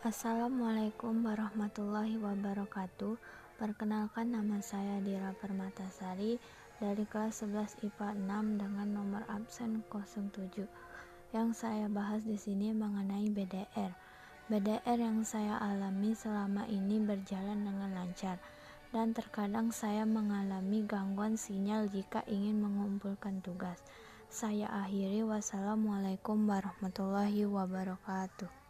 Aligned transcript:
Assalamualaikum 0.00 1.28
warahmatullahi 1.28 2.16
wabarakatuh 2.16 3.20
Perkenalkan 3.60 4.32
nama 4.32 4.56
saya 4.64 4.96
Dira 5.04 5.36
Permatasari 5.36 6.40
dari 6.80 7.04
kelas 7.04 7.44
11 7.44 7.84
IPA 7.84 8.16
6 8.16 8.64
dengan 8.64 8.88
nomor 8.96 9.28
absen 9.28 9.84
07 9.92 10.64
Yang 11.36 11.48
saya 11.52 11.84
bahas 11.92 12.24
di 12.24 12.40
sini 12.40 12.72
mengenai 12.72 13.28
BDR 13.28 13.92
BDR 14.48 14.98
yang 15.04 15.20
saya 15.20 15.60
alami 15.60 16.16
selama 16.16 16.64
ini 16.64 16.96
berjalan 17.04 17.60
dengan 17.60 17.92
lancar 17.92 18.40
dan 18.96 19.12
terkadang 19.12 19.68
saya 19.68 20.08
mengalami 20.08 20.80
gangguan 20.80 21.36
sinyal 21.36 21.92
jika 21.92 22.24
ingin 22.26 22.58
mengumpulkan 22.58 23.38
tugas. 23.44 23.78
Saya 24.26 24.66
akhiri 24.66 25.22
wassalamualaikum 25.22 26.50
warahmatullahi 26.50 27.46
wabarakatuh. 27.46 28.50